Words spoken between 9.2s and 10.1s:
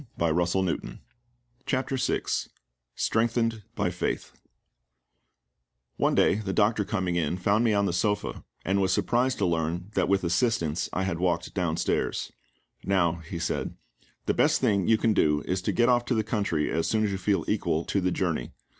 to learn that